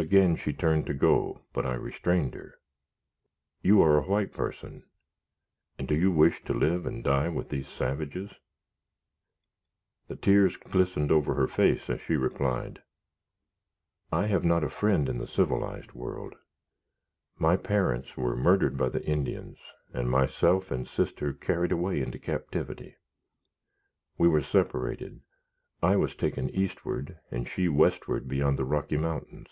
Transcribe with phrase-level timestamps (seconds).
[0.00, 2.54] Again she turned to go, but I restrained her.
[3.60, 4.82] "You are a white person,
[5.78, 8.32] and do you wish to live and die with these savages?"
[10.08, 12.82] The tears glistened on her face as she replied,
[14.10, 16.34] "I have not a friend in the civilized world.
[17.36, 19.58] My parents were murdered by the Indians,
[19.92, 22.96] and myself and sister carried away in captivity.
[24.16, 25.20] We were separated;
[25.82, 29.48] I was taken eastward, and she westward beyond the Rocky Mountains.